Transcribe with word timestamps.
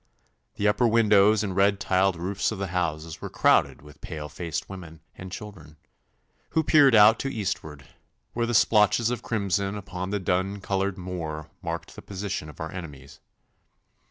The 0.55 0.67
upper 0.67 0.87
windows 0.87 1.43
and 1.43 1.55
red 1.55 1.79
tiled 1.79 2.15
roofs 2.15 2.51
of 2.51 2.57
the 2.57 2.69
houses 2.73 3.21
were 3.21 3.29
crowded 3.29 3.83
with 3.83 4.01
pale 4.01 4.29
faced 4.29 4.67
women 4.67 5.01
and 5.13 5.31
children, 5.31 5.77
who 6.57 6.63
peered 6.63 6.95
out 6.95 7.19
to 7.19 7.31
eastward, 7.31 7.85
where 8.33 8.47
the 8.47 8.55
splotches 8.55 9.11
of 9.11 9.21
crimson 9.21 9.75
upon 9.77 10.09
the 10.09 10.19
dun 10.19 10.59
coloured 10.59 10.97
moor 10.97 11.51
marked 11.61 11.95
the 11.95 12.01
position 12.01 12.49
of 12.49 12.59
our 12.59 12.71
enemies. 12.71 13.19